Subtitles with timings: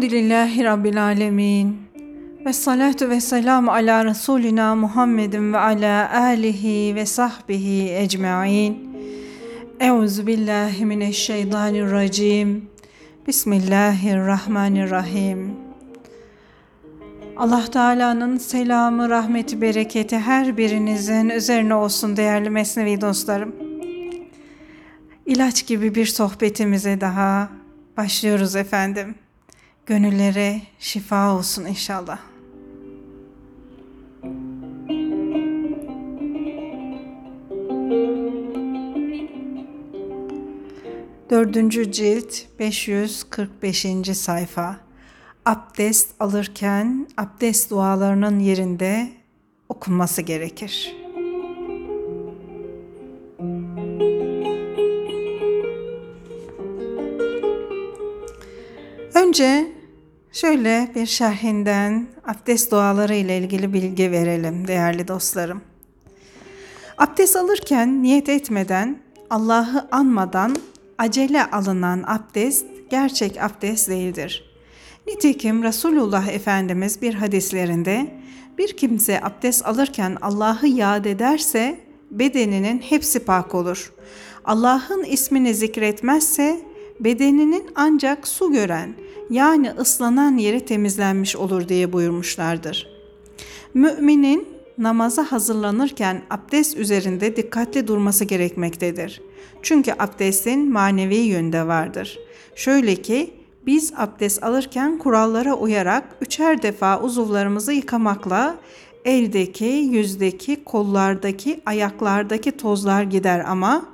[0.00, 1.76] Elhamdülillahi Rabbil Alemin.
[2.46, 8.90] Ve salatu ve selamu ala Resulina Muhammedin ve ala alihi ve sahbihi ecma'in.
[9.80, 12.68] Euzu billahi mineşşeytanirracim.
[13.26, 15.56] Bismillahirrahmanirrahim.
[17.36, 23.54] Allah Teala'nın selamı, rahmeti, bereketi her birinizin üzerine olsun değerli Mesnevi dostlarım.
[25.26, 27.48] İlaç gibi bir sohbetimize daha
[27.96, 29.14] başlıyoruz efendim.
[29.90, 32.18] Gönüllere şifa olsun inşallah.
[41.30, 43.86] Dördüncü cilt 545.
[44.14, 44.80] sayfa.
[45.46, 49.08] Abdest alırken abdest dualarının yerinde
[49.68, 50.96] okunması gerekir.
[59.14, 59.79] Önce
[60.32, 65.62] şöyle bir şerhinden abdest duaları ile ilgili bilgi verelim değerli dostlarım.
[66.98, 68.98] Abdest alırken niyet etmeden,
[69.30, 70.56] Allah'ı anmadan
[70.98, 74.50] acele alınan abdest gerçek abdest değildir.
[75.06, 78.14] Nitekim Resulullah Efendimiz bir hadislerinde
[78.58, 83.92] bir kimse abdest alırken Allah'ı yad ederse bedeninin hepsi pak olur.
[84.44, 86.60] Allah'ın ismini zikretmezse
[87.00, 88.94] bedeninin ancak su gören
[89.30, 92.88] yani ıslanan yeri temizlenmiş olur diye buyurmuşlardır.
[93.74, 99.22] Müminin namaza hazırlanırken abdest üzerinde dikkatli durması gerekmektedir.
[99.62, 102.18] Çünkü abdestin manevi yönde vardır.
[102.54, 103.34] Şöyle ki
[103.66, 108.56] biz abdest alırken kurallara uyarak üçer defa uzuvlarımızı yıkamakla
[109.04, 113.86] eldeki, yüzdeki, kollardaki, ayaklardaki tozlar gider ama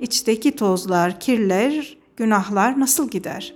[0.00, 3.54] içteki tozlar, kirler, günahlar nasıl gider?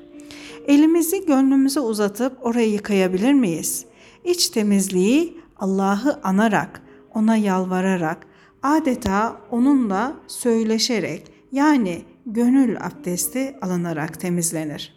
[0.66, 3.84] Elimizi gönlümüze uzatıp orayı yıkayabilir miyiz?
[4.24, 6.82] İç temizliği Allah'ı anarak,
[7.14, 8.26] ona yalvararak,
[8.62, 14.94] adeta onunla söyleşerek yani gönül abdesti alınarak temizlenir.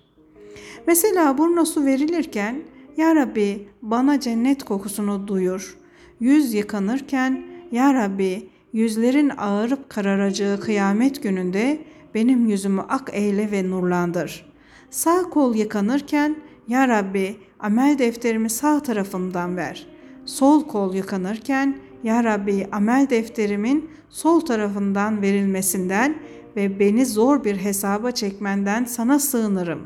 [0.88, 2.62] Mesela burna su verilirken
[2.98, 5.78] Ya Rabbi bana cennet kokusunu duyur.
[6.20, 11.80] Yüz yıkanırken Ya Rabbi yüzlerin ağırıp kararacağı kıyamet gününde
[12.16, 14.46] benim yüzümü ak eyle ve nurlandır.
[14.90, 16.36] Sağ kol yıkanırken
[16.68, 19.88] Ya Rabbi amel defterimi sağ tarafımdan ver.
[20.26, 26.16] Sol kol yıkanırken Ya Rabbi amel defterimin sol tarafından verilmesinden
[26.56, 29.82] ve beni zor bir hesaba çekmenden sana sığınırım.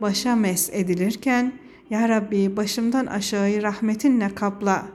[0.00, 1.52] Başa mes edilirken
[1.90, 4.86] Ya Rabbi başımdan aşağıyı rahmetinle kapla.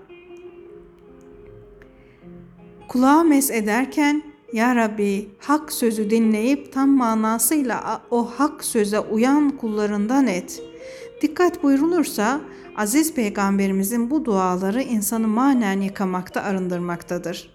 [2.87, 10.27] Kulağa mes ederken ya Rabbi hak sözü dinleyip tam manasıyla o hak söze uyan kullarından
[10.27, 10.63] et.
[11.21, 12.41] Dikkat buyurulursa
[12.75, 17.53] aziz peygamberimizin bu duaları insanı manen yıkamakta arındırmaktadır.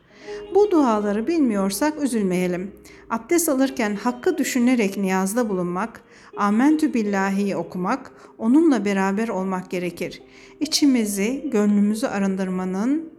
[0.54, 2.72] Bu duaları bilmiyorsak üzülmeyelim.
[3.10, 6.00] Abdest alırken hakkı düşünerek niyazda bulunmak,
[6.37, 10.22] Amentü billahi'yi okumak, onunla beraber olmak gerekir.
[10.60, 13.17] İçimizi, gönlümüzü arındırmanın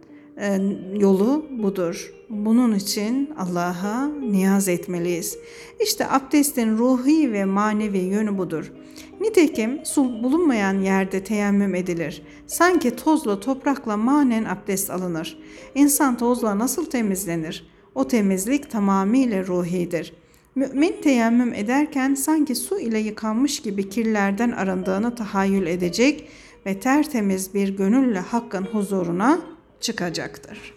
[0.94, 2.12] yolu budur.
[2.30, 5.38] Bunun için Allah'a niyaz etmeliyiz.
[5.80, 8.72] İşte abdestin ruhi ve manevi yönü budur.
[9.20, 12.22] Nitekim su bulunmayan yerde teyemmüm edilir.
[12.46, 15.38] Sanki tozla toprakla manen abdest alınır.
[15.74, 17.70] İnsan tozla nasıl temizlenir?
[17.94, 20.12] O temizlik tamamıyla ruhidir.
[20.54, 26.28] Mümin teyemmüm ederken sanki su ile yıkanmış gibi kirlerden arındığını tahayyül edecek
[26.66, 29.40] ve tertemiz bir gönülle Hakk'ın huzuruna
[29.80, 30.74] çıkacaktır.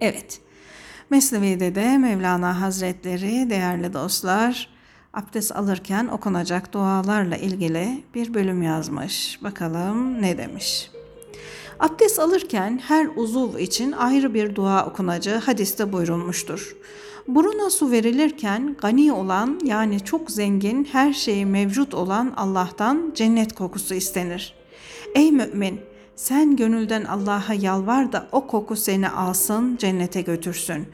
[0.00, 0.40] Evet,
[1.10, 4.76] Mesnevi'de de Mevlana Hazretleri değerli dostlar
[5.16, 9.38] abdest alırken okunacak dualarla ilgili bir bölüm yazmış.
[9.42, 10.90] Bakalım ne demiş.
[11.80, 16.76] Abdest alırken her uzuv için ayrı bir dua okunacağı hadiste buyurulmuştur.
[17.28, 23.94] Buruna su verilirken gani olan yani çok zengin her şeyi mevcut olan Allah'tan cennet kokusu
[23.94, 24.54] istenir.
[25.14, 25.80] Ey mümin!
[26.16, 30.86] Sen gönülden Allah'a yalvar da o koku seni alsın, cennete götürsün.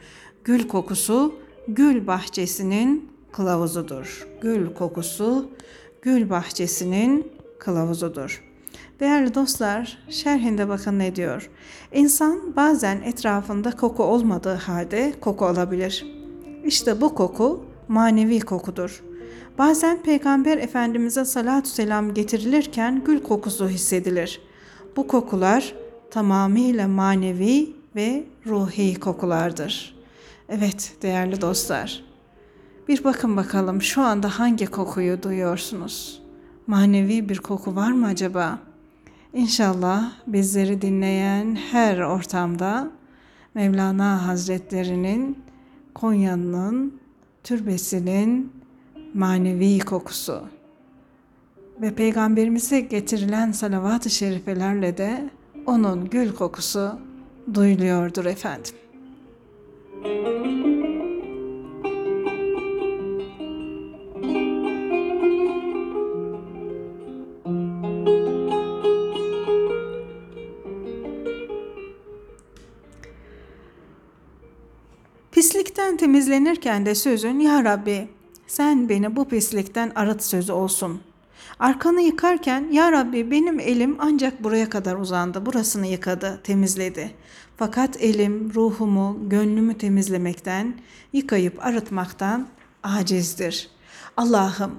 [0.43, 1.35] Gül kokusu
[1.67, 4.27] gül bahçesinin kılavuzudur.
[4.41, 5.49] Gül kokusu
[6.01, 8.43] gül bahçesinin kılavuzudur.
[8.99, 11.49] Değerli dostlar, şerhinde bakın ne diyor.
[11.93, 16.05] İnsan bazen etrafında koku olmadığı halde koku alabilir.
[16.65, 19.03] İşte bu koku manevi kokudur.
[19.57, 24.52] Bazen Peygamber Efendimiz'e salatü selam getirilirken gül kokusu hissedilir.''
[24.95, 25.75] Bu kokular
[26.11, 29.95] tamamıyla manevi ve ruhi kokulardır.
[30.49, 32.03] Evet değerli dostlar.
[32.87, 36.23] Bir bakın bakalım şu anda hangi kokuyu duyuyorsunuz?
[36.67, 38.59] manevi bir koku var mı acaba?
[39.33, 42.91] İnşallah bizleri dinleyen her ortamda
[43.53, 45.43] Mevlana Hazretlerinin
[45.93, 46.99] Konya'nın
[47.43, 48.51] türbesinin
[49.13, 50.43] manevi kokusu
[51.81, 55.29] ve peygamberimize getirilen salavat-ı şerifelerle de
[55.65, 56.99] onun gül kokusu
[57.53, 58.73] duyuluyordur efendim.
[75.31, 78.07] Pislikten temizlenirken de sözün Ya Rabbi
[78.47, 81.01] sen beni bu pislikten arıt sözü olsun.
[81.59, 85.45] Arkanı yıkarken Ya Rabbi benim elim ancak buraya kadar uzandı.
[85.45, 87.11] Burasını yıkadı, temizledi.
[87.57, 90.79] Fakat elim ruhumu, gönlümü temizlemekten,
[91.13, 92.47] yıkayıp arıtmaktan
[92.83, 93.69] acizdir.
[94.17, 94.71] Allah'ım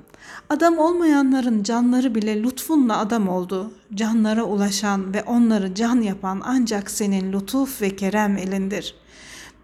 [0.51, 3.73] adam olmayanların canları bile lütfunla adam oldu.
[3.95, 9.05] Canlara ulaşan ve onları can yapan ancak senin lütuf ve kerem elindir.''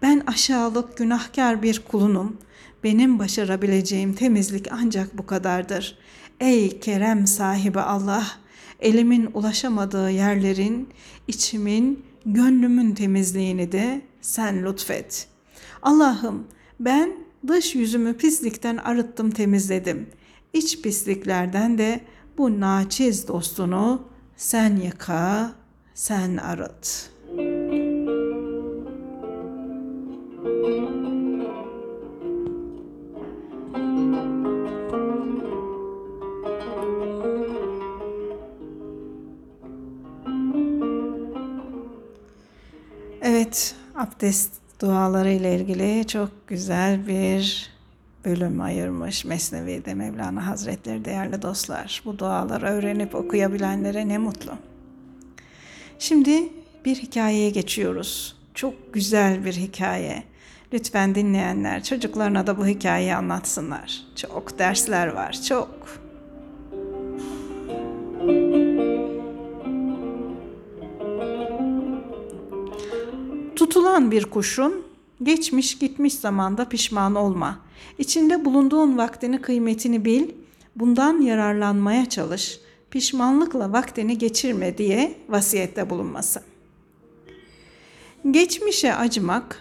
[0.01, 2.37] Ben aşağılık günahkar bir kulunum.
[2.83, 5.97] Benim başarabileceğim temizlik ancak bu kadardır.
[6.41, 8.27] Ey kerem sahibi Allah,
[8.79, 10.89] elimin ulaşamadığı yerlerin,
[11.27, 15.27] içimin, gönlümün temizliğini de sen lütfet.
[15.81, 16.47] Allah'ım
[16.79, 17.13] ben
[17.47, 20.09] dış yüzümü pislikten arıttım temizledim.
[20.53, 22.01] İç pisliklerden de
[22.37, 25.51] bu naçiz dostunu sen yıka,
[25.93, 27.10] sen arıt.''
[43.51, 44.51] Evet, abdest
[44.81, 47.69] duaları ile ilgili çok güzel bir
[48.25, 52.01] bölüm ayırmış Mesnevi'de Mevlana Hazretleri değerli dostlar.
[52.05, 54.51] Bu duaları öğrenip okuyabilenlere ne mutlu.
[55.99, 56.49] Şimdi
[56.85, 58.35] bir hikayeye geçiyoruz.
[58.53, 60.23] Çok güzel bir hikaye.
[60.73, 64.03] Lütfen dinleyenler çocuklarına da bu hikayeyi anlatsınlar.
[64.15, 66.01] Çok dersler var, çok.
[73.71, 74.83] Tutulan bir kuşun
[75.23, 77.59] geçmiş gitmiş zamanda pişman olma.
[77.97, 80.29] İçinde bulunduğun vaktini kıymetini bil,
[80.75, 82.59] bundan yararlanmaya çalış,
[82.89, 86.43] pişmanlıkla vaktini geçirme diye vasiyette bulunması.
[88.31, 89.57] Geçmişe acımak,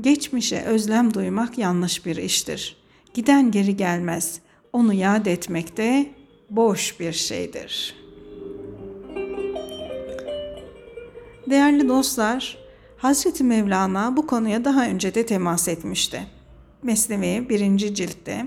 [0.00, 2.76] geçmişe özlem duymak yanlış bir iştir.
[3.14, 4.40] Giden geri gelmez.
[4.72, 6.10] Onu yad etmek de
[6.50, 7.94] boş bir şeydir.
[11.50, 12.61] Değerli dostlar,
[13.02, 16.26] Hazreti Mevlana bu konuya daha önce de temas etmişti.
[16.82, 18.46] Mesnevi birinci ciltte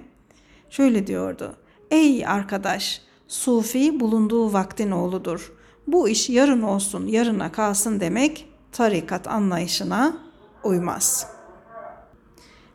[0.70, 1.56] şöyle diyordu.
[1.92, 5.54] Ey arkadaş, Sufi bulunduğu vaktin oğludur.
[5.88, 10.18] Bu iş yarın olsun, yarına kalsın demek tarikat anlayışına
[10.64, 11.28] uymaz.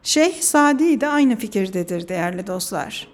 [0.03, 3.09] Şeyh Sadi de aynı fikirdedir değerli dostlar.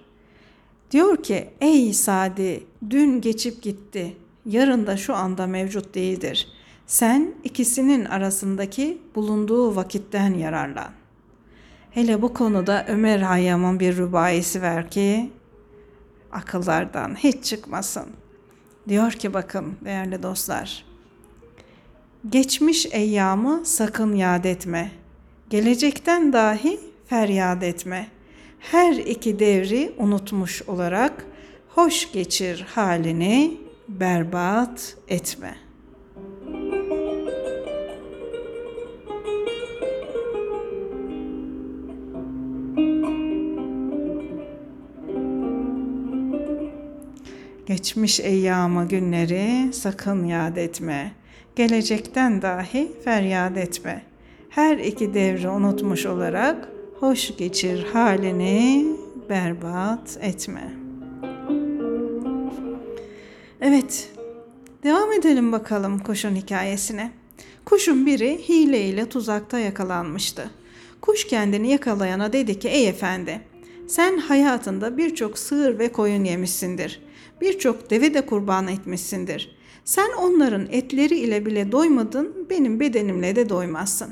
[0.90, 6.55] Diyor ki ey Sadi dün geçip gitti yarın da şu anda mevcut değildir.
[6.86, 10.90] Sen ikisinin arasındaki bulunduğu vakitten yararlan.
[11.90, 15.30] Hele bu konuda Ömer Hayyam'ın bir rübayesi ver ki
[16.32, 18.06] akıllardan hiç çıkmasın.
[18.88, 20.84] Diyor ki bakın değerli dostlar.
[22.30, 24.90] Geçmiş eyyamı sakın yad etme.
[25.50, 28.08] Gelecekten dahi feryat etme.
[28.58, 31.26] Her iki devri unutmuş olarak
[31.68, 35.65] hoş geçir halini berbat etme.''
[47.66, 51.12] Geçmiş eyyamı günleri sakın yad etme.
[51.56, 54.02] Gelecekten dahi feryat etme.
[54.50, 56.68] Her iki devri unutmuş olarak
[57.00, 58.86] hoş geçir halini
[59.28, 60.72] berbat etme.
[63.60, 64.08] Evet,
[64.82, 67.12] devam edelim bakalım kuşun hikayesine.
[67.64, 70.50] Kuşun biri hile ile tuzakta yakalanmıştı.
[71.00, 73.40] Kuş kendini yakalayana dedi ki ey efendi
[73.88, 77.05] sen hayatında birçok sığır ve koyun yemişsindir
[77.40, 79.56] birçok deve de kurban etmişsindir.
[79.84, 84.08] Sen onların etleri ile bile doymadın, benim bedenimle de doymazsın.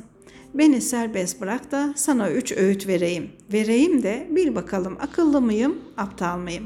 [0.55, 3.31] Beni serbest bırak da sana üç öğüt vereyim.
[3.53, 6.65] Vereyim de bil bakalım akıllı mıyım, aptal mıyım?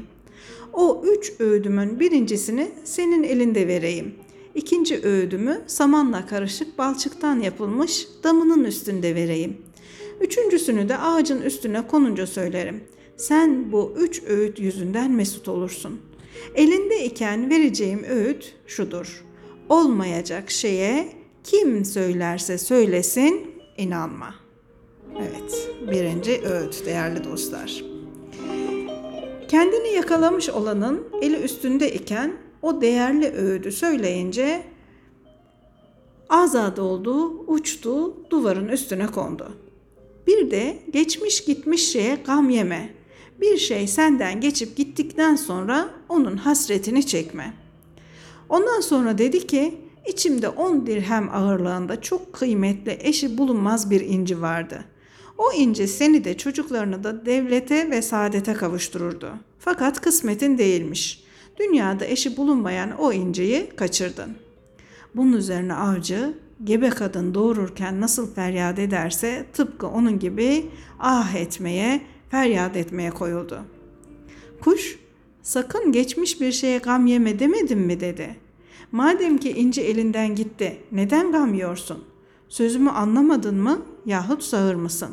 [0.73, 4.15] O üç öğüdümün birincisini senin elinde vereyim.
[4.55, 9.57] İkinci öğüdümü samanla karışık balçıktan yapılmış damının üstünde vereyim.
[10.21, 12.83] Üçüncüsünü de ağacın üstüne konunca söylerim.
[13.17, 15.99] Sen bu üç öğüt yüzünden mesut olursun.
[16.55, 19.25] Elinde iken vereceğim öğüt şudur.
[19.69, 24.35] Olmayacak şeye kim söylerse söylesin inanma.
[25.17, 27.83] Evet, birinci öğüt değerli dostlar.
[29.47, 34.63] Kendini yakalamış olanın eli üstünde iken o değerli öğüdü söyleyince
[36.29, 39.51] azad oldu, uçtu, duvarın üstüne kondu.
[40.27, 42.98] Bir de geçmiş gitmiş şeye gam yeme.
[43.41, 47.53] Bir şey senden geçip gittikten sonra onun hasretini çekme.
[48.49, 49.77] Ondan sonra dedi ki,
[50.07, 54.85] içimde on dirhem ağırlığında çok kıymetli eşi bulunmaz bir inci vardı.
[55.37, 59.31] O inci seni de çocuklarını da devlete ve saadete kavuştururdu.
[59.59, 61.23] Fakat kısmetin değilmiş.
[61.59, 64.35] Dünyada eşi bulunmayan o inciyi kaçırdın.
[65.15, 70.65] Bunun üzerine avcı gebe kadın doğururken nasıl feryat ederse tıpkı onun gibi
[70.99, 73.61] ah etmeye, feryat etmeye koyuldu.
[74.61, 74.99] Kuş,
[75.41, 78.35] sakın geçmiş bir şeye gam yeme demedim mi dedi.
[78.91, 82.03] Madem ki inci elinden gitti, neden gam yiyorsun?
[82.49, 85.09] Sözümü anlamadın mı yahut sağır mısın?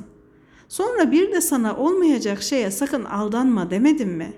[0.69, 4.33] Sonra bir de sana olmayacak şeye sakın aldanma demedim mi?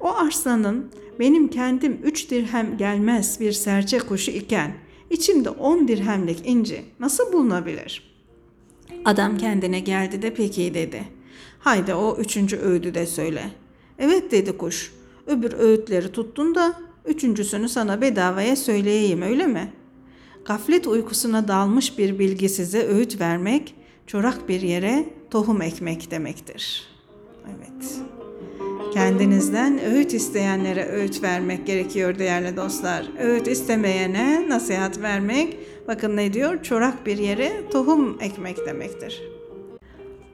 [0.00, 4.74] O arslanın benim kendim üç dirhem gelmez bir serçe kuşu iken
[5.10, 8.12] içimde on dirhemlik inci nasıl bulunabilir?
[9.04, 11.04] Adam kendine geldi de peki dedi.
[11.58, 13.42] Haydi o üçüncü öğüdü de söyle.
[13.98, 14.92] Evet dedi kuş.
[15.26, 16.74] Öbür öğütleri tuttun da
[17.04, 19.72] üçüncüsünü sana bedavaya söyleyeyim öyle mi?
[20.44, 23.74] Gaflet uykusuna dalmış bir bilgisize öğüt vermek,
[24.06, 26.88] çorak bir yere tohum ekmek demektir.
[27.46, 27.98] Evet.
[28.94, 33.06] Kendinizden öğüt isteyenlere öğüt vermek gerekiyor değerli dostlar.
[33.18, 35.56] Öğüt istemeyene nasihat vermek,
[35.88, 36.62] bakın ne diyor?
[36.62, 39.22] Çorak bir yere tohum ekmek demektir.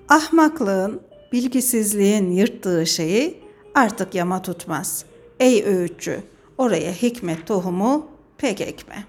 [0.08, 1.00] Ahmaklığın,
[1.32, 3.40] bilgisizliğin yırttığı şeyi
[3.74, 5.04] artık yama tutmaz.
[5.40, 6.22] Ey öğütçü,
[6.58, 8.06] oraya hikmet tohumu
[8.38, 9.04] pek ekme.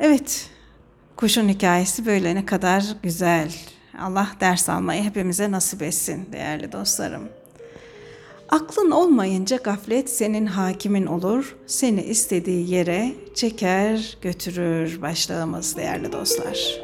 [0.00, 0.50] Evet,
[1.16, 3.54] kuşun hikayesi böyle ne kadar güzel.
[4.00, 7.28] Allah ders almayı hepimize nasip etsin değerli dostlarım.
[8.48, 16.80] Aklın olmayınca gaflet senin hakimin olur, seni istediği yere çeker götürür başlığımız değerli dostlar.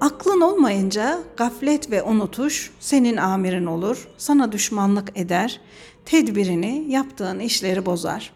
[0.00, 5.60] Aklın olmayınca gaflet ve unutuş senin amirin olur, sana düşmanlık eder,
[6.04, 8.32] tedbirini yaptığın işleri bozar.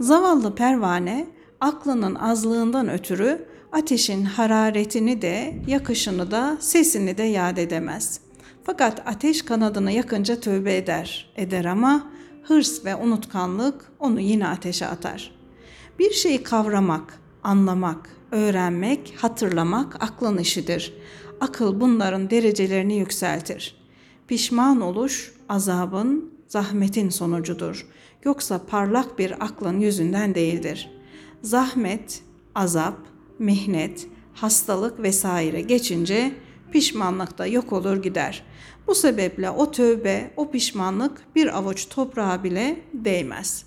[0.00, 1.26] Zavallı pervane
[1.60, 8.20] aklının azlığından ötürü ateşin hararetini de, yakışını da, sesini de yad edemez.
[8.64, 12.06] Fakat ateş kanadını yakınca tövbe eder, eder ama
[12.42, 15.34] hırs ve unutkanlık onu yine ateşe atar.
[15.98, 20.94] Bir şeyi kavramak, anlamak, öğrenmek, hatırlamak aklın işidir.
[21.40, 23.76] Akıl bunların derecelerini yükseltir.
[24.28, 27.86] Pişman oluş azabın, zahmetin sonucudur.
[28.24, 30.90] Yoksa parlak bir aklın yüzünden değildir.
[31.42, 32.22] Zahmet,
[32.54, 32.98] azap,
[33.38, 36.32] mihnet, hastalık vesaire geçince
[36.72, 38.44] pişmanlık da yok olur gider.
[38.86, 43.64] Bu sebeple o tövbe, o pişmanlık bir avuç toprağa bile değmez.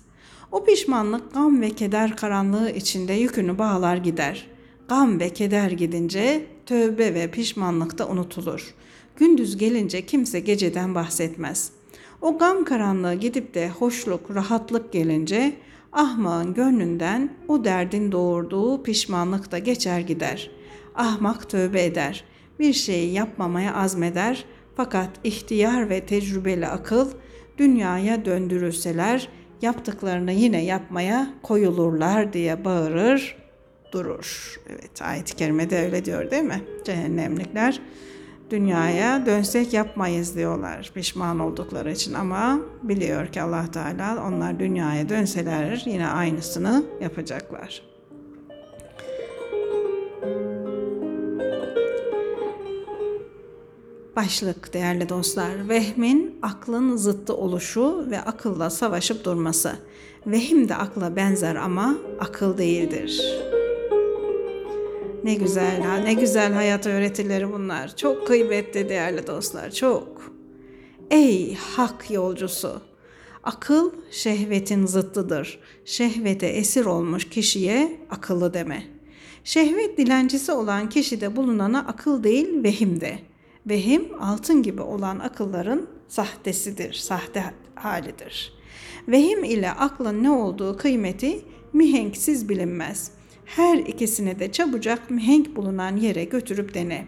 [0.52, 4.51] O pişmanlık gam ve keder karanlığı içinde yükünü bağlar gider.
[4.88, 8.74] Gam ve keder gidince tövbe ve pişmanlık da unutulur.
[9.16, 11.72] Gündüz gelince kimse geceden bahsetmez.
[12.20, 15.52] O gam karanlığı gidip de hoşluk, rahatlık gelince
[15.92, 20.50] ahmağın gönlünden o derdin doğurduğu pişmanlık da geçer gider.
[20.94, 22.24] Ahmak tövbe eder.
[22.58, 24.44] Bir şeyi yapmamaya azmeder.
[24.76, 27.10] Fakat ihtiyar ve tecrübeli akıl
[27.58, 29.28] dünyaya döndürülseler
[29.62, 33.41] yaptıklarını yine yapmaya koyulurlar diye bağırır
[33.92, 34.60] durur.
[34.68, 36.62] Evet ayet-i kerimede öyle diyor değil mi?
[36.84, 37.80] Cehennemlikler
[38.50, 45.82] dünyaya dönsek yapmayız diyorlar pişman oldukları için ama biliyor ki Allah Teala onlar dünyaya dönseler
[45.86, 47.82] yine aynısını yapacaklar.
[54.16, 55.68] Başlık değerli dostlar.
[55.68, 59.72] Vehmin aklın zıttı oluşu ve akılla savaşıp durması.
[60.26, 63.42] Vehim de akla benzer ama akıl değildir.
[65.24, 67.96] Ne güzel ha, ne güzel hayat öğretileri bunlar.
[67.96, 70.32] Çok kıymetli değerli dostlar, çok.
[71.10, 72.80] Ey hak yolcusu!
[73.42, 75.58] Akıl şehvetin zıttıdır.
[75.84, 78.82] Şehvete esir olmuş kişiye akıllı deme.
[79.44, 83.18] Şehvet dilencisi olan kişide bulunana akıl değil vehim de.
[83.66, 88.52] Vehim altın gibi olan akılların sahtesidir, sahte halidir.
[89.08, 91.40] Vehim ile aklın ne olduğu kıymeti
[91.72, 93.21] mihenksiz bilinmez.''
[93.56, 97.04] Her ikisini de çabucak mihenk bulunan yere götürüp dene.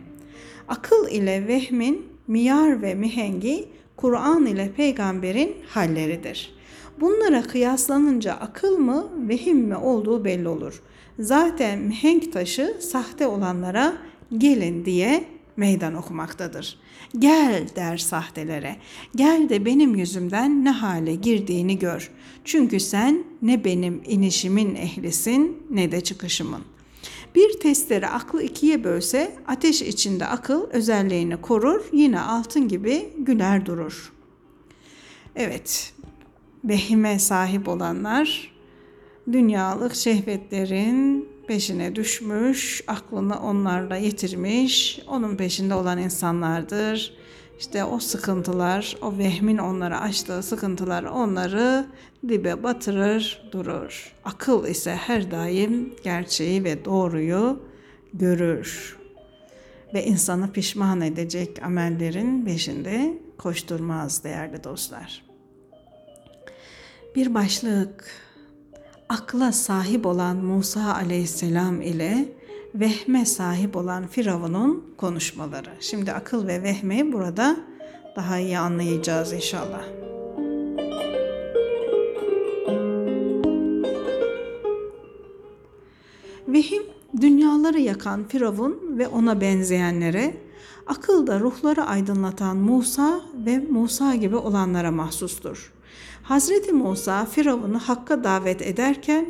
[0.68, 6.54] Akıl ile vehmin miyar ve mihengi Kur'an ile peygamberin halleridir.
[7.00, 10.82] Bunlara kıyaslanınca akıl mı, vehim mi olduğu belli olur.
[11.18, 13.96] Zaten mihenk taşı sahte olanlara
[14.38, 15.24] gelin diye
[15.56, 16.78] meydan okumaktadır.
[17.18, 18.76] Gel der sahtelere.
[19.16, 22.10] Gel de benim yüzümden ne hale girdiğini gör.
[22.44, 26.62] Çünkü sen ne benim inişimin ehlisin ne de çıkışımın.
[27.34, 34.12] Bir testere aklı ikiye bölse ateş içinde akıl özelliğini korur yine altın gibi güler durur.
[35.36, 35.92] Evet,
[36.64, 38.54] vehime sahip olanlar
[39.32, 47.14] dünyalık şehvetlerin peşine düşmüş, aklını onlarla yitirmiş, onun peşinde olan insanlardır.
[47.58, 51.86] İşte o sıkıntılar, o vehmin onlara açtığı sıkıntılar onları
[52.28, 54.12] dibe batırır durur.
[54.24, 57.62] Akıl ise her daim gerçeği ve doğruyu
[58.14, 58.96] görür.
[59.94, 65.24] Ve insanı pişman edecek amellerin peşinde koşturmaz değerli dostlar.
[67.16, 68.23] Bir başlık
[69.14, 72.28] akla sahip olan Musa aleyhisselam ile
[72.74, 75.70] vehme sahip olan Firavun'un konuşmaları.
[75.80, 77.56] Şimdi akıl ve vehmi burada
[78.16, 79.82] daha iyi anlayacağız inşallah.
[86.48, 86.82] Vehim
[87.20, 90.36] dünyaları yakan Firavun ve ona benzeyenlere,
[90.86, 95.73] akılda ruhları aydınlatan Musa ve Musa gibi olanlara mahsustur.
[96.24, 99.26] Hazreti Musa Firavun'u Hakk'a davet ederken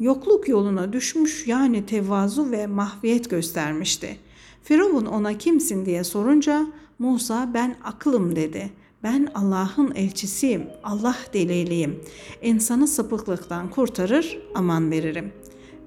[0.00, 4.16] yokluk yoluna düşmüş yani tevazu ve mahviyet göstermişti.
[4.62, 6.66] Firavun ona kimsin diye sorunca
[6.98, 8.70] Musa ben aklım dedi.
[9.02, 12.00] Ben Allah'ın elçisiyim, Allah deliliyim.
[12.42, 15.32] İnsanı sapıklıktan kurtarır, aman veririm.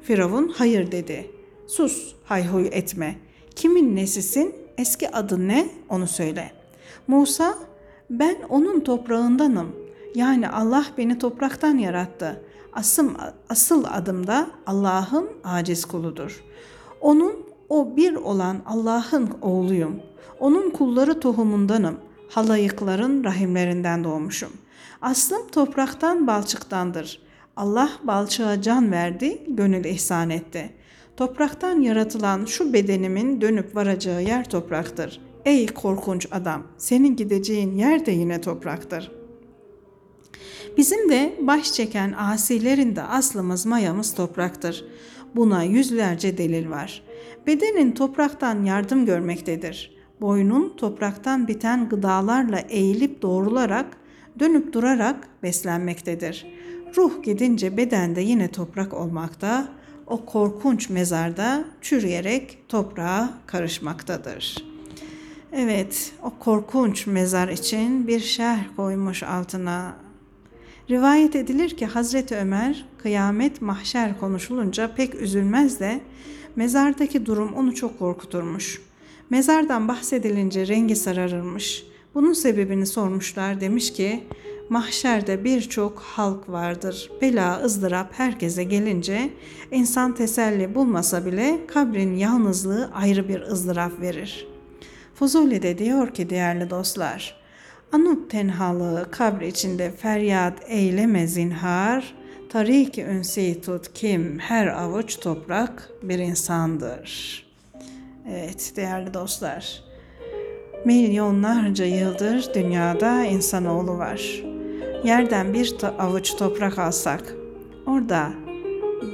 [0.01, 1.31] Firavun hayır dedi.
[1.67, 3.15] Sus, hayhuy etme.
[3.55, 6.51] Kimin nesisin, eski adın ne, onu söyle.
[7.07, 7.57] Musa,
[8.09, 9.80] ben onun toprağındanım.
[10.15, 12.41] Yani Allah beni topraktan yarattı.
[12.73, 13.15] Asım,
[13.49, 16.43] asıl adım da Allah'ın aciz kuludur.
[17.01, 17.33] Onun
[17.69, 19.95] o bir olan Allah'ın oğluyum.
[20.39, 21.97] Onun kulları tohumundanım.
[22.29, 24.51] Halayıkların rahimlerinden doğmuşum.
[25.01, 27.21] Aslım topraktan balçıktandır.
[27.55, 30.73] Allah balçığa can verdi, gönül ihsan etti.
[31.17, 35.21] Topraktan yaratılan şu bedenimin dönüp varacağı yer topraktır.
[35.45, 39.20] Ey korkunç adam, senin gideceğin yer de yine topraktır.''
[40.77, 44.85] Bizim de baş çeken asilerin de aslımız mayamız topraktır.
[45.35, 47.03] Buna yüzlerce delil var.
[47.47, 49.95] Bedenin topraktan yardım görmektedir.
[50.21, 53.97] Boynun topraktan biten gıdalarla eğilip doğrularak,
[54.39, 56.45] dönüp durarak beslenmektedir.
[56.97, 59.67] Ruh gidince bedende yine toprak olmakta,
[60.07, 64.55] o korkunç mezarda çürüyerek toprağa karışmaktadır.
[65.53, 69.95] Evet, o korkunç mezar için bir şerh koymuş altına
[70.91, 76.01] Rivayet edilir ki Hazreti Ömer kıyamet mahşer konuşulunca pek üzülmez de
[76.55, 78.81] mezardaki durum onu çok korkuturmuş.
[79.29, 81.83] Mezardan bahsedilince rengi sararırmış.
[82.15, 84.23] Bunun sebebini sormuşlar demiş ki
[84.69, 87.11] mahşerde birçok halk vardır.
[87.21, 89.29] Bela, ızdırap herkese gelince
[89.71, 94.47] insan teselli bulmasa bile kabrin yalnızlığı ayrı bir ızdırap verir.
[95.15, 97.40] Fuzuli de diyor ki değerli dostlar,
[97.91, 102.13] Anut tenhalığı kabr içinde feryat eyleme zinhar,
[102.49, 107.45] Tariki ünsi tut kim her avuç toprak bir insandır.
[108.29, 109.83] Evet değerli dostlar,
[110.85, 114.43] milyonlarca yıldır dünyada insanoğlu var.
[115.03, 117.35] Yerden bir avuç toprak alsak,
[117.87, 118.31] orada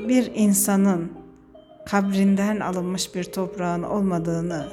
[0.08, 1.12] bir insanın
[1.86, 4.66] kabrinden alınmış bir toprağın olmadığını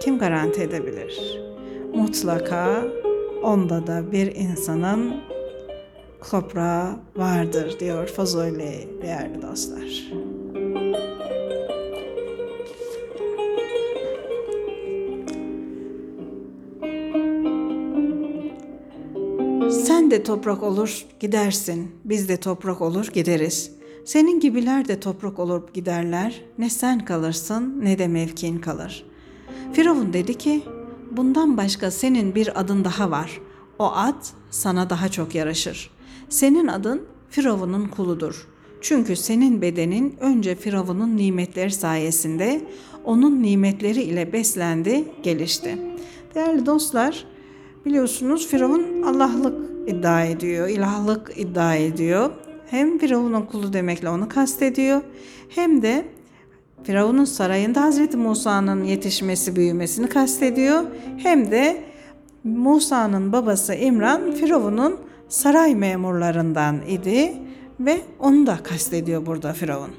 [0.00, 1.40] kim garanti edebilir?
[1.94, 2.82] Mutlaka
[3.42, 5.14] onda da bir insanın
[6.30, 10.12] toprağı vardır diyor Fazoli değerli dostlar.
[19.70, 23.72] Sen de toprak olur gidersin, biz de toprak olur gideriz.
[24.04, 29.06] Senin gibiler de toprak olup giderler, ne sen kalırsın ne de mevkin kalır.
[29.72, 30.62] Firavun dedi ki,
[31.16, 33.40] bundan başka senin bir adın daha var.
[33.78, 35.90] O ad sana daha çok yaraşır.
[36.28, 38.46] Senin adın Firavun'un kuludur.
[38.80, 42.60] Çünkü senin bedenin önce Firavun'un nimetleri sayesinde
[43.04, 45.78] onun nimetleri ile beslendi, gelişti.
[46.34, 47.24] Değerli dostlar,
[47.84, 52.30] biliyorsunuz Firavun Allah'lık iddia ediyor, ilahlık iddia ediyor.
[52.66, 55.00] Hem Firavun'un kulu demekle onu kastediyor
[55.48, 56.08] hem de
[56.84, 60.82] Firavun'un sarayında Hazreti Musa'nın yetişmesi, büyümesini kastediyor.
[61.18, 61.84] Hem de
[62.44, 64.96] Musa'nın babası İmran Firavun'un
[65.28, 67.32] saray memurlarından idi
[67.80, 69.90] ve onu da kastediyor burada Firavun.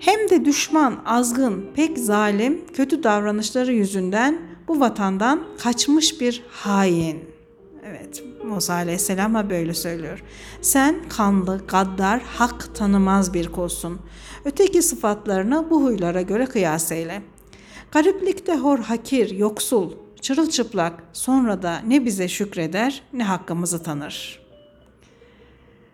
[0.00, 7.33] Hem de düşman, azgın, pek zalim, kötü davranışları yüzünden bu vatandan kaçmış bir hain.
[7.86, 10.22] Evet, Musa Aleyhisselam'a böyle söylüyor.
[10.60, 14.00] Sen kanlı, gaddar, hak tanımaz bir kulsun.
[14.44, 17.22] Öteki sıfatlarını bu huylara göre kıyas eyle.
[17.92, 24.44] Gariplikte hor hakir, yoksul, çırılçıplak, sonra da ne bize şükreder ne hakkımızı tanır.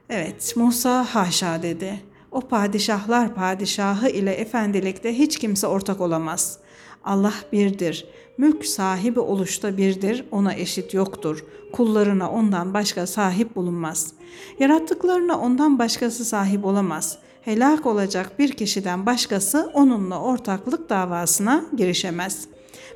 [0.09, 2.01] Evet, Musa haşa dedi.
[2.31, 6.59] O padişahlar padişahı ile efendilikte hiç kimse ortak olamaz.
[7.05, 8.07] Allah birdir.
[8.39, 11.45] Mülk sahibi oluşta birdir, ona eşit yoktur.
[11.73, 14.13] Kullarına ondan başka sahip bulunmaz.
[14.59, 17.19] Yarattıklarına ondan başkası sahip olamaz.
[17.43, 22.49] Helak olacak bir kişiden başkası onunla ortaklık davasına girişemez.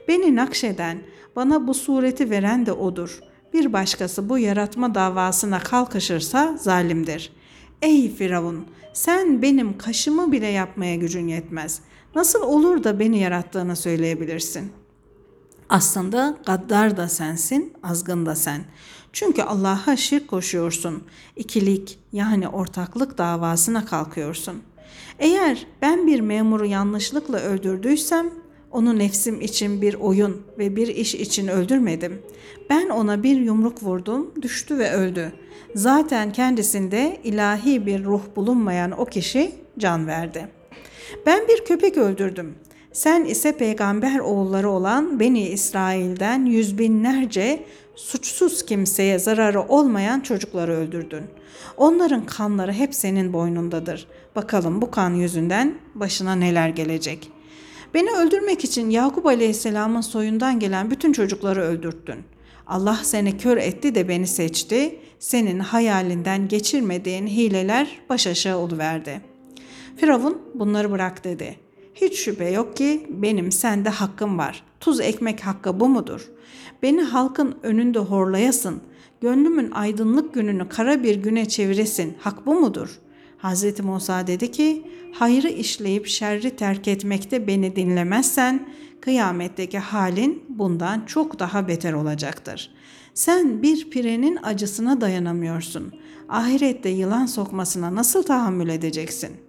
[0.09, 0.99] Beni nakşeden,
[1.37, 3.21] bana bu sureti veren de odur.
[3.53, 7.33] Bir başkası bu yaratma davasına kalkışırsa zalimdir.
[7.83, 11.81] Ey Firavun, sen benim kaşımı bile yapmaya gücün yetmez.
[12.15, 14.73] Nasıl olur da beni yarattığını söyleyebilirsin?
[15.69, 18.65] Aslında gaddar da sensin, azgın da sen.
[19.13, 21.03] Çünkü Allah'a şirk koşuyorsun.
[21.37, 24.63] İkilik yani ortaklık davasına kalkıyorsun.
[25.19, 28.31] Eğer ben bir memuru yanlışlıkla öldürdüysem
[28.71, 32.23] onu nefsim için bir oyun ve bir iş için öldürmedim.
[32.71, 35.33] Ben ona bir yumruk vurdum, düştü ve öldü.
[35.75, 40.49] Zaten kendisinde ilahi bir ruh bulunmayan o kişi can verdi.
[41.27, 42.55] Ben bir köpek öldürdüm.
[42.95, 47.65] Sen ise peygamber oğulları olan Beni İsrail'den yüz binlerce
[47.97, 51.25] suçsuz kimseye zararı olmayan çocukları öldürdün.
[51.77, 54.07] Onların kanları hep senin boynundadır.
[54.37, 57.31] Bakalım bu kan yüzünden başına neler gelecek.
[57.95, 62.19] Beni öldürmek için Yakup Aleyhisselam'ın soyundan gelen bütün çocukları öldürttün.
[62.67, 64.99] Allah seni kör etti de beni seçti.
[65.19, 69.21] Senin hayalinden geçirmediğin hileler baş aşağı oluverdi.
[69.97, 71.65] Firavun bunları bırak dedi.
[71.95, 74.63] Hiç şüphe yok ki benim sende hakkım var.
[74.81, 76.31] Tuz ekmek hakkı bu mudur?
[76.83, 78.81] Beni halkın önünde horlayasın.
[79.21, 82.17] Gönlümün aydınlık gününü kara bir güne çeviresin.
[82.21, 82.99] Hak bu mudur?
[83.39, 83.81] Hz.
[83.81, 88.69] Musa dedi ki, hayrı işleyip şerri terk etmekte beni dinlemezsen,
[89.01, 92.71] kıyametteki halin bundan çok daha beter olacaktır.
[93.15, 95.93] Sen bir pirenin acısına dayanamıyorsun.
[96.29, 99.44] Ahirette yılan sokmasına nasıl tahammül edeceksin?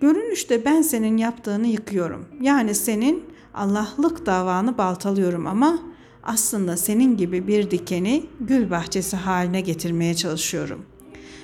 [0.00, 2.26] Görünüşte ben senin yaptığını yıkıyorum.
[2.40, 5.78] Yani senin Allah'lık davanı baltalıyorum ama
[6.22, 10.84] aslında senin gibi bir dikeni gül bahçesi haline getirmeye çalışıyorum.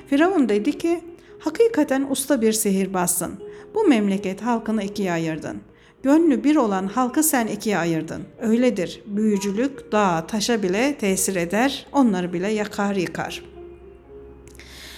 [0.06, 1.00] Firavun dedi ki,
[1.38, 3.32] hakikaten usta bir sihirbazsın.
[3.74, 5.56] Bu memleket halkını ikiye ayırdın.
[6.02, 8.22] Gönlü bir olan halkı sen ikiye ayırdın.
[8.40, 9.02] Öyledir.
[9.06, 13.42] Büyücülük dağa, taşa bile tesir eder, onları bile yakar yıkar.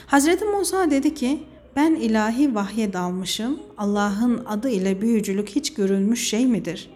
[0.07, 1.43] Hazreti Musa dedi ki,
[1.77, 3.61] ben ilahi vahye dalmışım.
[3.79, 6.91] Allah'ın adı ile büyücülük hiç görülmüş şey midir?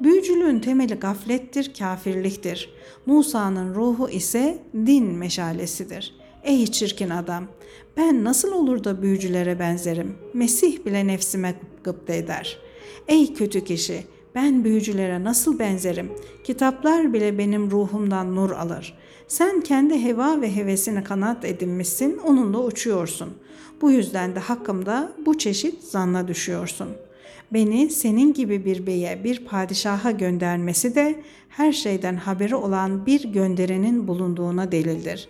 [0.00, 2.70] Büyücülüğün temeli gaflettir, kafirliktir.
[3.06, 6.14] Musa'nın ruhu ise din meşalesidir.
[6.42, 7.46] Ey çirkin adam,
[7.96, 10.14] ben nasıl olur da büyücülere benzerim?
[10.34, 12.58] Mesih bile nefsime gıpta eder.
[13.08, 16.12] Ey kötü kişi, ben büyücülere nasıl benzerim?
[16.44, 18.94] Kitaplar bile benim ruhumdan nur alır.
[19.28, 23.34] Sen kendi heva ve hevesini kanat edinmişsin, onunla uçuyorsun.
[23.80, 26.88] Bu yüzden de hakkımda bu çeşit zanna düşüyorsun.
[27.52, 34.08] Beni senin gibi bir beye, bir padişaha göndermesi de her şeyden haberi olan bir gönderenin
[34.08, 35.28] bulunduğuna delildir.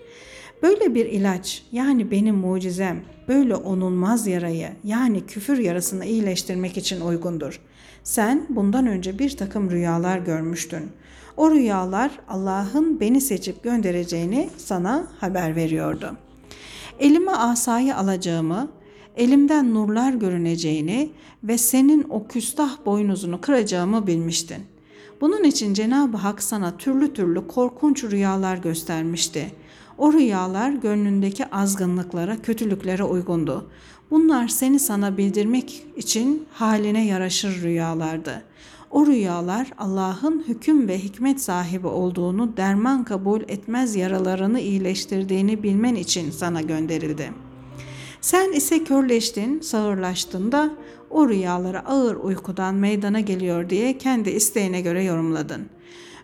[0.62, 7.61] Böyle bir ilaç yani benim mucizem böyle onulmaz yarayı yani küfür yarasını iyileştirmek için uygundur.
[8.04, 10.90] Sen bundan önce bir takım rüyalar görmüştün.
[11.36, 16.16] O rüyalar Allah'ın beni seçip göndereceğini sana haber veriyordu.
[16.98, 18.68] Elime asayı alacağımı,
[19.16, 21.10] elimden nurlar görüneceğini
[21.44, 24.62] ve senin o küstah boynuzunu kıracağımı bilmiştin.
[25.20, 29.50] Bunun için Cenab-ı Hak sana türlü türlü korkunç rüyalar göstermişti.
[29.98, 33.70] O rüyalar gönlündeki azgınlıklara, kötülüklere uygundu.
[34.10, 38.42] Bunlar seni sana bildirmek için haline yaraşır rüyalardı.
[38.94, 46.30] O rüyalar Allah'ın hüküm ve hikmet sahibi olduğunu, derman kabul etmez yaralarını iyileştirdiğini bilmen için
[46.30, 47.33] sana gönderildi.
[48.20, 50.70] Sen ise körleştin, sağırlaştın da
[51.11, 55.66] o rüyaları ağır uykudan meydana geliyor diye kendi isteğine göre yorumladın.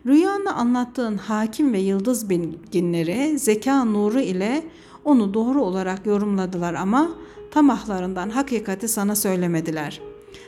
[0.07, 4.63] Rüyanı anlattığın hakim ve yıldız bilginleri zeka nuru ile
[5.05, 7.11] onu doğru olarak yorumladılar ama
[7.51, 10.01] tamahlarından hakikati sana söylemediler.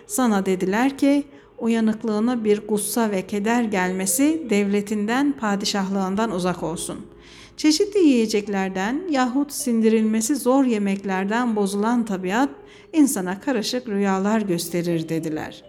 [0.06, 1.24] Sana dediler ki
[1.62, 7.06] uyanıklığına bir gussa ve keder gelmesi devletinden, padişahlığından uzak olsun.
[7.56, 12.48] Çeşitli yiyeceklerden yahut sindirilmesi zor yemeklerden bozulan tabiat
[12.92, 15.64] insana karışık rüyalar gösterir dediler.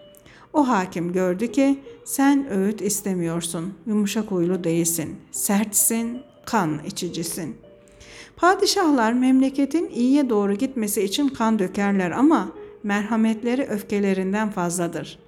[0.52, 7.56] O hakim gördü ki sen öğüt istemiyorsun, yumuşak huylu değilsin, sertsin, kan içicisin.
[8.36, 12.48] Padişahlar memleketin iyiye doğru gitmesi için kan dökerler ama
[12.82, 15.24] merhametleri öfkelerinden fazladır.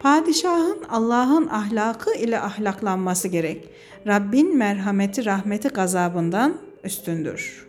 [0.00, 3.70] Padişahın Allah'ın ahlakı ile ahlaklanması gerek.
[4.06, 7.68] Rabbin merhameti rahmeti gazabından üstündür.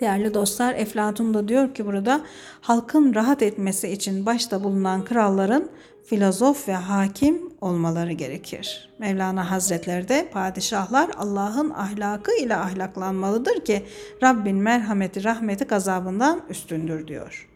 [0.00, 2.20] Değerli dostlar Eflatun da diyor ki burada
[2.60, 5.68] halkın rahat etmesi için başta bulunan kralların
[6.06, 8.90] filozof ve hakim olmaları gerekir.
[8.98, 13.82] Mevlana Hazretleri de padişahlar Allah'ın ahlakı ile ahlaklanmalıdır ki
[14.22, 17.53] Rabbin merhameti rahmeti gazabından üstündür diyor.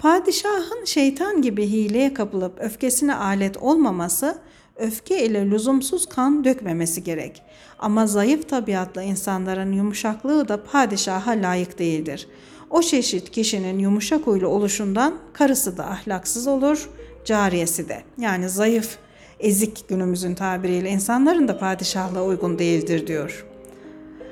[0.00, 4.38] Padişahın şeytan gibi hileye kapılıp öfkesine alet olmaması,
[4.76, 7.42] öfke ile lüzumsuz kan dökmemesi gerek.
[7.78, 12.28] Ama zayıf tabiatlı insanların yumuşaklığı da padişaha layık değildir.
[12.70, 16.90] O çeşit kişinin yumuşak huylu oluşundan karısı da ahlaksız olur,
[17.24, 18.02] cariyesi de.
[18.18, 18.98] Yani zayıf,
[19.40, 23.46] ezik günümüzün tabiriyle insanların da padişahlığa uygun değildir diyor.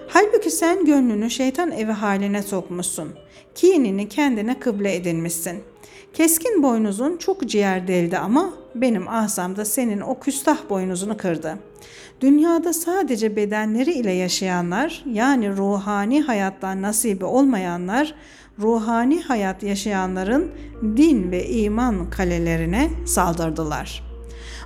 [0.09, 3.09] Halbuki sen gönlünü şeytan evi haline sokmuşsun.
[3.59, 5.63] Kinini kendine kıble edinmişsin.
[6.13, 11.59] Keskin boynuzun çok ciğer deldi ama benim asam da senin o küstah boynuzunu kırdı.
[12.21, 18.15] Dünyada sadece bedenleri ile yaşayanlar yani ruhani hayattan nasibi olmayanlar
[18.59, 20.51] ruhani hayat yaşayanların
[20.97, 24.05] din ve iman kalelerine saldırdılar.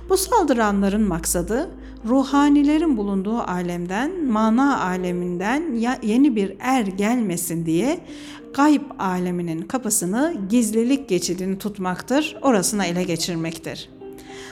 [0.09, 1.69] Bu saldıranların maksadı
[2.05, 7.99] ruhanilerin bulunduğu alemden, mana aleminden yeni bir er gelmesin diye
[8.53, 13.89] gayb aleminin kapısını gizlilik geçidini tutmaktır, orasına ele geçirmektir.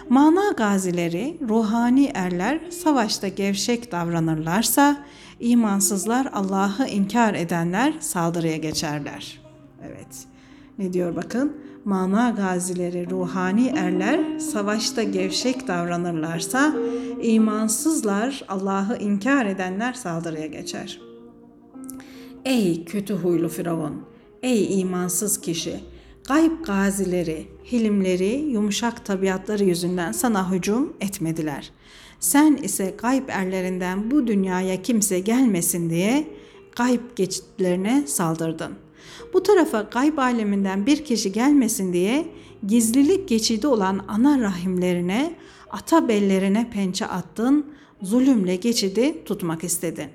[0.10, 5.06] Mana gazileri, ruhani erler savaşta gevşek davranırlarsa,
[5.40, 9.42] imansızlar Allah'ı inkar edenler saldırıya geçerler.
[9.88, 10.26] Evet.
[10.80, 11.58] Ne diyor bakın?
[11.86, 16.76] Mana gazileri, ruhani erler savaşta gevşek davranırlarsa,
[17.22, 21.11] imansızlar Allah'ı inkar edenler saldırıya geçer.
[22.46, 24.02] Ey kötü huylu Firavun!
[24.44, 25.80] Ey imansız kişi!
[26.28, 31.72] Gayb gazileri, hilimleri, yumuşak tabiatları yüzünden sana hücum etmediler.
[32.20, 36.28] Sen ise gayb erlerinden bu dünyaya kimse gelmesin diye
[36.76, 38.74] gayb geçitlerine saldırdın.
[39.34, 42.26] Bu tarafa gayb aleminden bir kişi gelmesin diye
[42.68, 45.36] gizlilik geçidi olan ana rahimlerine,
[45.70, 47.66] ata bellerine pençe attın,
[48.02, 50.10] zulümle geçidi tutmak istedin.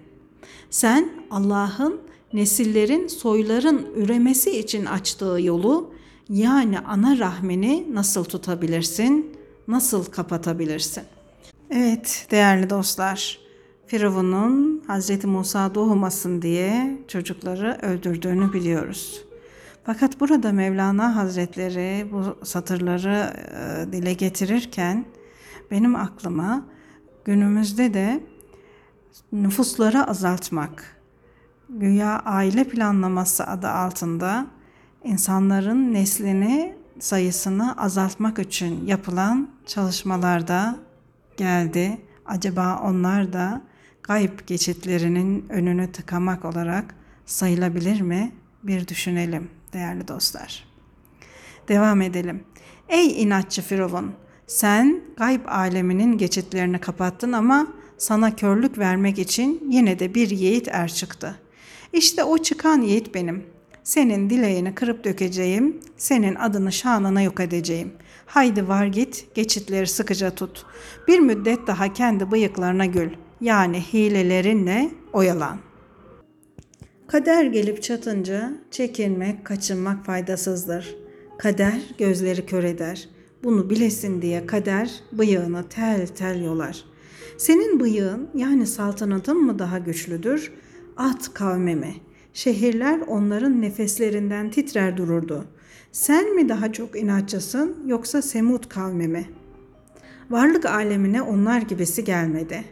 [0.71, 5.91] Sen Allah'ın nesillerin, soyların üremesi için açtığı yolu
[6.29, 9.37] yani ana rahmini nasıl tutabilirsin,
[9.69, 11.03] nasıl kapatabilirsin?
[11.71, 13.39] Evet değerli dostlar,
[13.87, 15.25] Firavun'un Hz.
[15.25, 19.23] Musa doğmasın diye çocukları öldürdüğünü biliyoruz.
[19.85, 23.33] Fakat burada Mevlana Hazretleri bu satırları
[23.89, 25.05] e, dile getirirken
[25.71, 26.67] benim aklıma
[27.25, 28.21] günümüzde de
[29.33, 30.96] nüfusları azaltmak,
[31.69, 34.47] güya aile planlaması adı altında
[35.05, 40.77] insanların neslini sayısını azaltmak için yapılan çalışmalarda
[41.37, 41.99] geldi.
[42.27, 43.63] Acaba onlar da
[44.03, 46.95] gayb geçitlerinin önünü tıkamak olarak
[47.27, 48.33] sayılabilir mi?
[48.63, 50.65] Bir düşünelim değerli dostlar.
[51.69, 52.45] Devam edelim.
[52.89, 54.13] Ey inatçı Firavun,
[54.47, 57.67] sen gayb aleminin geçitlerini kapattın ama
[57.99, 61.37] sana körlük vermek için yine de bir yiğit er çıktı.
[61.93, 63.45] İşte o çıkan yiğit benim.
[63.85, 67.93] Senin dileğini kırıp dökeceğim, senin adını şanına yok edeceğim.
[68.27, 70.67] Haydi var git, geçitleri sıkıca tut.
[71.09, 73.11] Bir müddet daha kendi bıyıklarına gül.
[73.41, 75.59] Yani hilelerinle oyalan.
[77.07, 80.97] Kader gelip çatınca çekinmek, kaçınmak faydasızdır.
[81.39, 83.09] Kader gözleri kör eder.
[83.45, 86.85] Bunu bilesin diye kader bıyığını tel tel yolar.
[87.39, 90.53] Senin bıyığın yani saltanatın mı daha güçlüdür?
[90.97, 91.95] At kavmi mi?
[92.35, 95.45] Şehirler onların nefeslerinden titrer dururdu.
[95.93, 99.29] Sen mi daha çok inatçısın yoksa Semud kavmi mi?
[100.31, 102.65] Varlık alemine onlar gibisi gelmedi.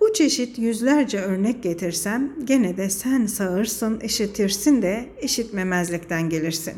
[0.00, 6.74] Bu çeşit yüzlerce örnek getirsem gene de sen sağırsın, işitirsin de işitmemezlikten gelirsin.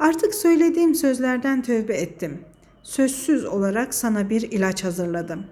[0.00, 2.38] Artık söylediğim sözlerden tövbe ettim.
[2.82, 5.46] Sözsüz olarak sana bir ilaç hazırladım.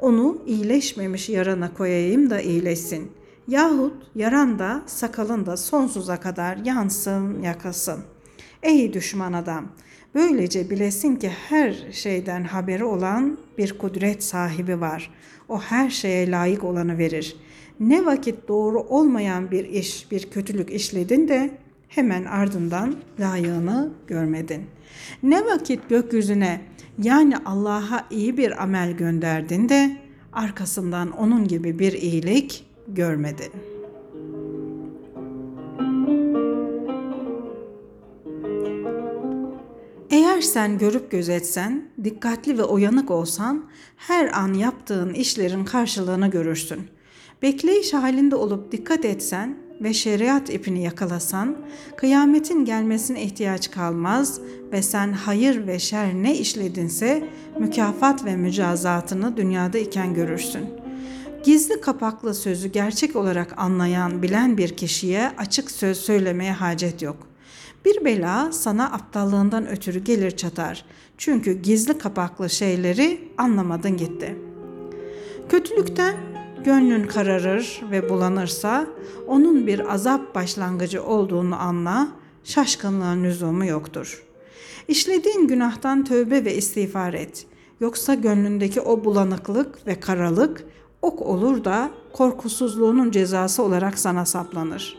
[0.00, 3.10] Onu iyileşmemiş yarana koyayım da iyileşsin.
[3.48, 8.00] Yahut yaran da sakalın da sonsuza kadar yansın yakasın.
[8.62, 9.68] Ey düşman adam!
[10.14, 15.10] Böylece bilesin ki her şeyden haberi olan bir kudret sahibi var.
[15.48, 17.36] O her şeye layık olanı verir.
[17.80, 21.50] Ne vakit doğru olmayan bir iş, bir kötülük işledin de
[21.88, 24.66] hemen ardından layığını görmedin.
[25.22, 26.60] Ne vakit gökyüzüne
[27.02, 29.96] yani Allah'a iyi bir amel gönderdin de
[30.32, 33.52] arkasından onun gibi bir iyilik görmedin.
[40.10, 43.64] Eğer sen görüp gözetsen, dikkatli ve uyanık olsan
[43.96, 46.80] her an yaptığın işlerin karşılığını görürsün.
[47.42, 51.56] Bekleyiş halinde olup dikkat etsen ve şeriat ipini yakalasan,
[51.96, 54.40] kıyametin gelmesine ihtiyaç kalmaz
[54.72, 60.87] ve sen hayır ve şer ne işledinse mükafat ve mücazatını dünyada iken görürsün.
[61.44, 67.16] Gizli kapaklı sözü gerçek olarak anlayan, bilen bir kişiye açık söz söylemeye hacet yok.
[67.84, 70.84] Bir bela sana aptallığından ötürü gelir çatar.
[71.18, 74.36] Çünkü gizli kapaklı şeyleri anlamadın gitti.
[75.48, 76.14] Kötülükten
[76.64, 78.86] gönlün kararır ve bulanırsa
[79.26, 82.08] onun bir azap başlangıcı olduğunu anla,
[82.44, 84.22] şaşkınlığın lüzumu yoktur.
[84.88, 87.46] İşlediğin günahtan tövbe ve istiğfar et.
[87.80, 90.64] Yoksa gönlündeki o bulanıklık ve karalık
[91.02, 94.96] ok olur da korkusuzluğunun cezası olarak sana saplanır.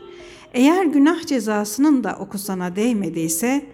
[0.54, 3.66] Eğer günah cezasının da oku sana değmediyse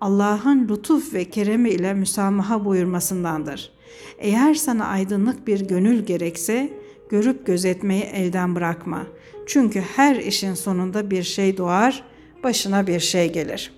[0.00, 3.72] Allah'ın lütuf ve keremi ile müsamaha buyurmasındandır.
[4.18, 6.72] Eğer sana aydınlık bir gönül gerekse
[7.08, 9.06] görüp gözetmeyi elden bırakma.
[9.46, 12.04] Çünkü her işin sonunda bir şey doğar,
[12.44, 13.72] başına bir şey gelir.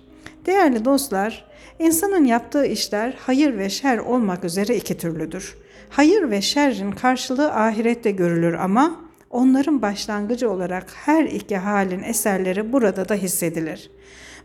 [0.45, 1.45] Değerli dostlar,
[1.79, 5.57] insanın yaptığı işler hayır ve şer olmak üzere iki türlüdür.
[5.89, 8.95] Hayır ve şerrin karşılığı ahirette görülür ama
[9.29, 13.91] onların başlangıcı olarak her iki halin eserleri burada da hissedilir.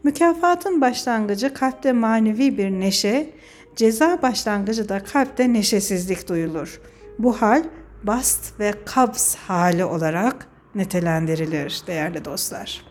[0.02, 3.30] Mükafatın başlangıcı kalpte manevi bir neşe,
[3.76, 6.80] ceza başlangıcı da kalpte neşesizlik duyulur.
[7.18, 7.62] Bu hal
[8.02, 12.82] bast ve kabz hali olarak nitelendirilir değerli dostlar.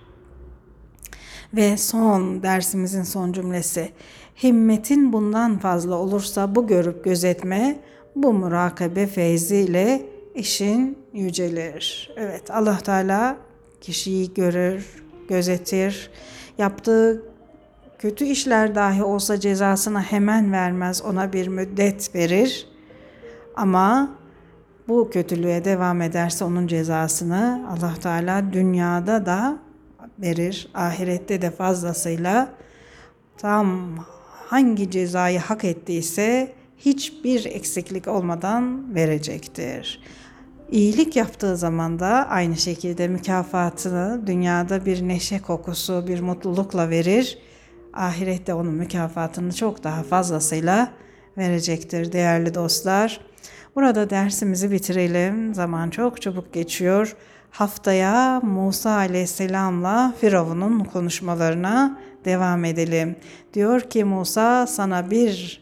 [1.53, 3.91] Ve son dersimizin son cümlesi.
[4.43, 7.79] Himmetin bundan fazla olursa bu görüp gözetme,
[8.15, 10.01] bu murakabe feyziyle
[10.35, 12.13] işin yücelir.
[12.17, 13.37] Evet Allah Teala
[13.81, 16.11] kişiyi görür, gözetir.
[16.57, 17.23] Yaptığı
[17.99, 22.67] kötü işler dahi olsa cezasını hemen vermez, ona bir müddet verir.
[23.55, 24.09] Ama
[24.87, 29.57] bu kötülüğe devam ederse onun cezasını Allah Teala dünyada da
[30.19, 32.49] verir, ahirette de fazlasıyla
[33.37, 33.97] tam
[34.47, 40.01] hangi cezayı hak ettiyse hiçbir eksiklik olmadan verecektir.
[40.71, 47.37] İyilik yaptığı zaman da aynı şekilde mükafatını dünyada bir neşe kokusu, bir mutlulukla verir.
[47.93, 50.91] Ahirette onun mükafatını çok daha fazlasıyla
[51.37, 53.21] verecektir değerli dostlar.
[53.75, 55.53] Burada dersimizi bitirelim.
[55.53, 57.15] Zaman çok çabuk geçiyor.
[57.51, 63.15] Haftaya Musa aleyhisselamla Firavun'un konuşmalarına devam edelim.
[63.53, 65.61] Diyor ki Musa sana bir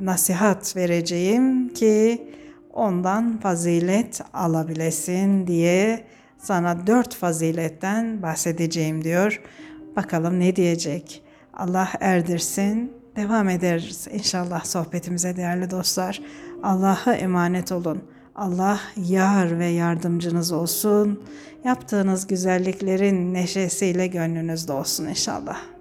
[0.00, 2.22] nasihat vereceğim ki
[2.72, 6.04] ondan fazilet alabilesin diye
[6.38, 9.42] sana dört faziletten bahsedeceğim diyor.
[9.96, 11.22] Bakalım ne diyecek?
[11.54, 12.92] Allah erdirsin.
[13.16, 16.20] Devam ederiz inşallah sohbetimize değerli dostlar.
[16.62, 18.02] Allah'a emanet olun.
[18.34, 21.22] Allah yar ve yardımcınız olsun.
[21.64, 25.75] Yaptığınız güzelliklerin neşesiyle gönlünüzde olsun inşallah.